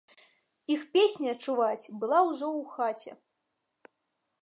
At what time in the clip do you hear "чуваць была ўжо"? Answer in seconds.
1.47-2.47